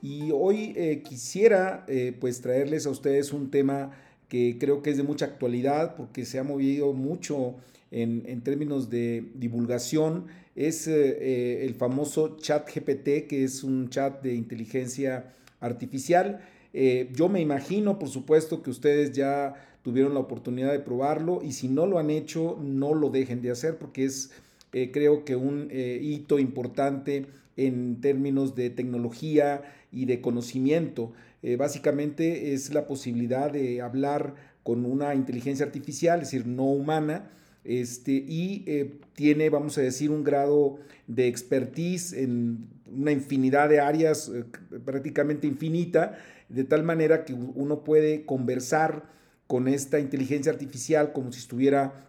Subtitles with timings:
[0.00, 3.92] Y hoy eh, quisiera eh, pues traerles a ustedes un tema
[4.28, 7.56] que creo que es de mucha actualidad porque se ha movido mucho
[7.90, 10.26] en, en términos de divulgación.
[10.54, 16.40] Es eh, el famoso chat GPT, que es un chat de inteligencia artificial.
[16.72, 21.66] yo me imagino, por supuesto, que ustedes ya tuvieron la oportunidad de probarlo y si
[21.66, 24.30] no lo han hecho, no lo dejen de hacer porque es
[24.70, 27.26] creo que un hito importante
[27.58, 29.62] en términos de tecnología
[29.92, 31.12] y de conocimiento.
[31.42, 37.30] Eh, básicamente es la posibilidad de hablar con una inteligencia artificial, es decir, no humana,
[37.64, 43.80] este, y eh, tiene, vamos a decir, un grado de expertise en una infinidad de
[43.80, 44.44] áreas, eh,
[44.84, 46.16] prácticamente infinita,
[46.48, 49.04] de tal manera que uno puede conversar
[49.46, 52.08] con esta inteligencia artificial como si estuviera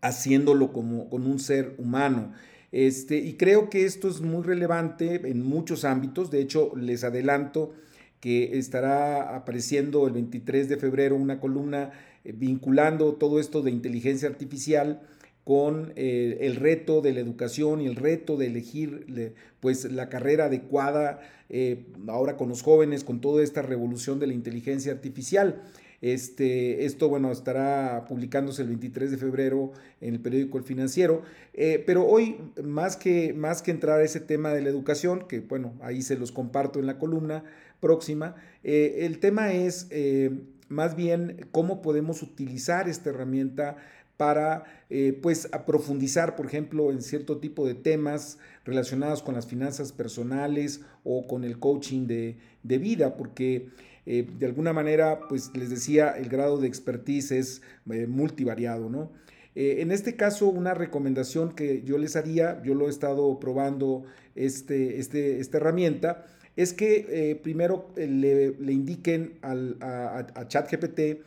[0.00, 2.32] haciéndolo como con un ser humano.
[2.74, 6.32] Este, y creo que esto es muy relevante en muchos ámbitos.
[6.32, 7.72] De hecho, les adelanto
[8.18, 11.92] que estará apareciendo el 23 de febrero una columna
[12.24, 15.02] eh, vinculando todo esto de inteligencia artificial
[15.44, 20.46] con eh, el reto de la educación y el reto de elegir pues, la carrera
[20.46, 25.62] adecuada eh, ahora con los jóvenes, con toda esta revolución de la inteligencia artificial.
[26.04, 31.22] Este, esto, bueno, estará publicándose el 23 de febrero en el periódico El Financiero.
[31.54, 35.40] Eh, pero hoy, más que, más que entrar a ese tema de la educación, que
[35.40, 37.44] bueno, ahí se los comparto en la columna
[37.80, 43.78] próxima, eh, el tema es eh, más bien cómo podemos utilizar esta herramienta
[44.18, 44.64] para
[45.22, 51.26] pues profundizar, por ejemplo, en cierto tipo de temas relacionados con las finanzas personales o
[51.26, 53.70] con el coaching de, de vida, porque
[54.06, 59.10] eh, de alguna manera, pues les decía, el grado de expertise es eh, multivariado, ¿no?
[59.54, 64.04] Eh, en este caso, una recomendación que yo les haría, yo lo he estado probando
[64.34, 66.26] este, este, esta herramienta,
[66.56, 71.22] es que primero le, indiquen al, a, a ChatGPT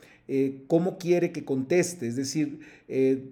[0.68, 2.60] cómo quiere que conteste, es decir,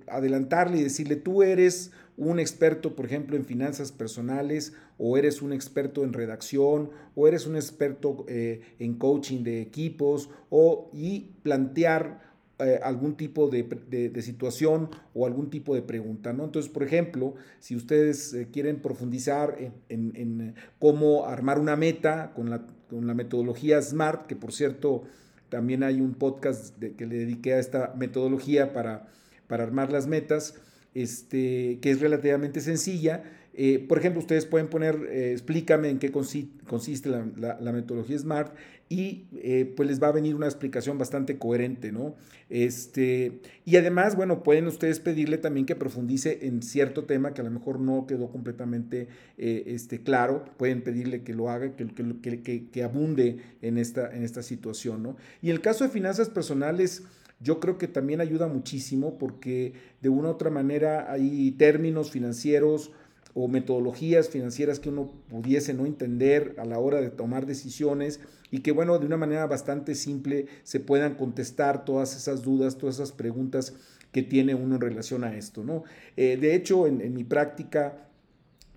[0.07, 5.51] adelantarle y decirle, tú eres un experto, por ejemplo, en finanzas personales, o eres un
[5.51, 12.34] experto en redacción, o eres un experto eh, en coaching de equipos, o, y plantear
[12.57, 16.31] eh, algún tipo de, situación o algún tipo de pregunta.
[16.31, 16.45] ¿no?
[16.45, 19.57] Entonces, por ejemplo, si ustedes eh, quieren profundizar
[19.89, 25.03] en, cómo armar una meta con la, con la, metodología SMART, que por cierto
[25.49, 29.09] también hay un podcast que le dediqué a esta metodología para,
[29.47, 30.55] para armar las metas,
[30.93, 33.23] este, que es relativamente sencilla.
[33.57, 38.53] Eh, por ejemplo, ustedes pueden poner, eh, explícame en qué consiste la, metodología SMART
[38.89, 42.15] y eh, pues les va a venir una explicación bastante coherente, ¿no?
[42.49, 47.43] Este, y además, bueno, pueden ustedes pedirle también que profundice en cierto tema que a
[47.45, 49.07] lo mejor no quedó completamente
[49.37, 54.43] este, claro, pueden pedirle que lo haga, que, que, que, abunde en esta, en esta
[54.43, 55.15] situación, ¿no?
[55.41, 57.03] Y el caso de finanzas personales,
[57.39, 62.91] yo creo que también ayuda muchísimo porque de una u otra manera hay términos financieros
[63.37, 68.59] o metodologías financieras que uno pudiese no entender a la hora de tomar decisiones y
[68.59, 73.11] que, bueno, de una manera bastante simple se puedan contestar todas esas dudas, todas esas
[73.11, 73.75] preguntas
[74.13, 75.83] que tiene uno en relación a esto, ¿no?
[76.15, 78.07] Eh, de hecho, en, en mi práctica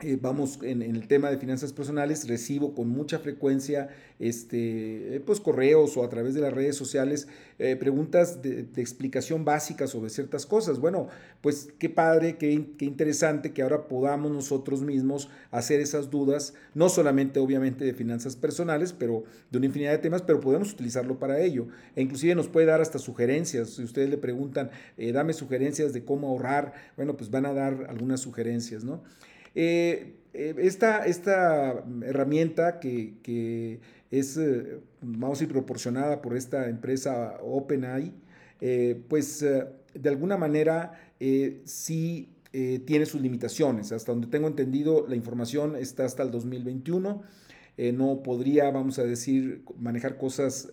[0.00, 3.88] eh, vamos, en, el tema de finanzas personales, recibo con mucha frecuencia
[4.20, 7.26] este, eh, pues, correos o a través de las redes sociales
[7.58, 10.78] eh, preguntas de, explicación básica sobre ciertas cosas.
[10.78, 11.08] Bueno,
[11.40, 16.88] pues qué padre, qué, qué, interesante que ahora podamos nosotros mismos hacer esas dudas, no
[16.88, 21.40] solamente obviamente de finanzas personales, pero de una infinidad de temas, pero podemos utilizarlo para
[21.40, 21.66] ello.
[21.96, 23.70] E inclusive nos puede dar hasta sugerencias.
[23.70, 24.70] Si ustedes le preguntan,
[25.12, 29.02] dame sugerencias de cómo ahorrar, bueno, pues van a dar algunas sugerencias, ¿no?
[29.54, 33.80] Eh, eh, esta, esta, herramienta que,
[34.10, 38.12] es, eh, vamos a proporcionada por esta empresa OpenAI,
[39.08, 40.92] pues de alguna manera
[41.64, 43.92] sí tiene sus limitaciones.
[43.92, 47.22] Hasta donde tengo entendido, la información está hasta el 2021.
[47.94, 50.68] no podría, vamos a decir, manejar cosas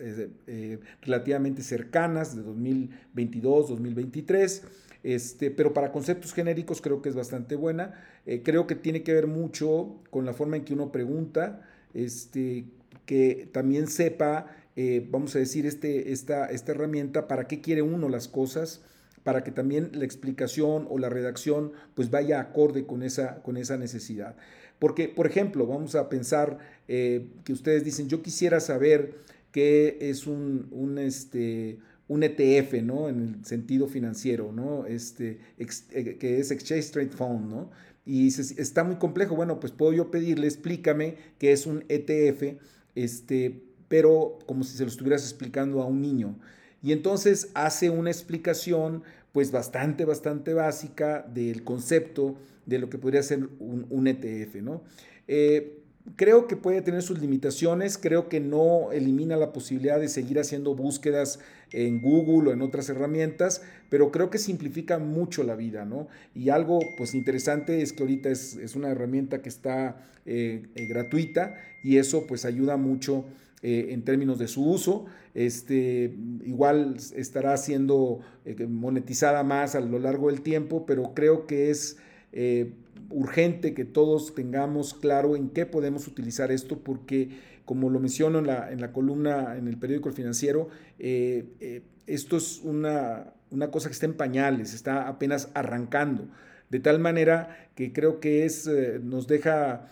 [1.01, 4.63] relativamente cercanas de 2022, 2023.
[5.05, 7.93] Este, pero para conceptos genéricos creo que es bastante buena.
[8.25, 11.61] Eh, creo que tiene que ver mucho con la forma en que uno pregunta,
[11.93, 12.65] este,
[13.05, 18.09] que también sepa, eh, vamos a decir, este, esta, esta herramienta, para qué quiere uno
[18.09, 18.81] las cosas,
[19.21, 23.77] para que también la explicación o la redacción pues vaya acorde con esa, con esa
[23.77, 24.35] necesidad.
[24.79, 26.57] Porque, por ejemplo, vamos a pensar
[26.87, 29.13] eh, que ustedes dicen, yo quisiera saber
[29.51, 33.09] qué es un, un, este, un ETF, ¿no?
[33.09, 34.85] En el sentido financiero, ¿no?
[34.85, 37.71] Este, eh, que es Exchange Trade Fund, ¿no?
[38.05, 39.35] Y está muy complejo.
[39.35, 42.59] Bueno, pues puedo yo pedirle, explícame qué es un ETF,
[42.93, 46.37] este, pero como si se lo estuvieras explicando a un niño.
[46.83, 53.23] Y entonces hace una explicación pues bastante, bastante básica del concepto de lo que podría
[53.23, 54.83] ser un, ETF, ¿no?
[55.27, 55.81] Eh,
[56.15, 60.75] creo que puede tener sus limitaciones, creo que no elimina la posibilidad de seguir haciendo
[60.75, 61.39] búsquedas
[61.71, 66.07] en Google o en otras herramientas, pero creo que simplifica mucho la vida, ¿no?
[66.35, 71.55] Y algo pues interesante es que ahorita es, una herramienta que está eh, eh, gratuita
[71.83, 73.25] y eso pues ayuda mucho
[73.63, 75.05] eh, en términos de su uso.
[75.33, 76.15] Este,
[76.45, 78.21] igual estará siendo
[78.69, 81.97] monetizada más a lo largo del tiempo, pero creo que es
[82.35, 82.73] eh,
[83.09, 87.29] urgente que todos tengamos claro en qué podemos utilizar esto, porque
[87.65, 93.33] como lo menciono en la, en la columna en el periódico Financiero, esto es una,
[93.49, 96.27] una cosa que está en pañales, está apenas arrancando.
[96.69, 98.69] De tal manera que creo que es,
[99.01, 99.88] nos deja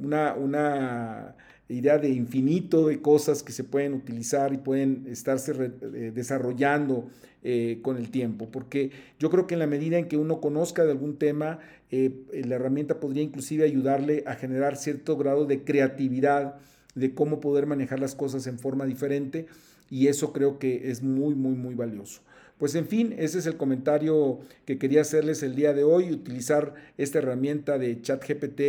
[0.00, 1.36] una, una
[1.74, 7.08] idea de infinito de cosas que se pueden utilizar y pueden estarse eh, desarrollando
[7.42, 10.84] eh, con el tiempo, porque yo creo que en la medida en que uno conozca
[10.84, 11.58] de algún tema,
[11.90, 12.12] eh,
[12.44, 16.56] la herramienta podría inclusive ayudarle a generar cierto grado de creatividad
[16.94, 19.46] de cómo poder manejar las cosas en forma diferente
[19.90, 22.20] y eso creo que es muy, muy, muy valioso.
[22.58, 26.74] Pues en fin, ese es el comentario que quería hacerles el día de hoy, utilizar
[26.98, 28.60] esta herramienta de ChatGPT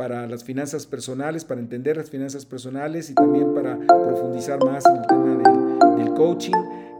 [0.00, 4.96] para las finanzas personales, para entender las finanzas personales y también para profundizar más en
[4.96, 5.36] el tema
[5.98, 6.54] del, coaching.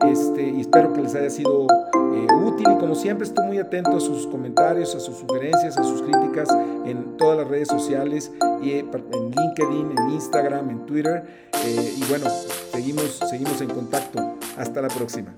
[0.06, 4.00] Este, espero que les haya sido eh, útil y como siempre estoy muy atento a
[4.00, 6.50] sus comentarios, a sus sugerencias, a sus críticas
[6.84, 8.32] en todas las redes sociales,
[8.62, 11.24] y en LinkedIn, en Instagram, en Twitter.
[11.64, 12.26] Eh, y bueno,
[12.70, 14.36] seguimos, seguimos en contacto.
[14.58, 15.32] Hasta la próxima.